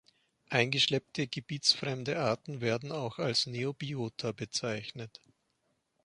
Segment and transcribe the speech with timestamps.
[0.49, 5.21] Eingeschleppte, gebietsfremde Arten werden auch als "Neobiota" bezeichnet.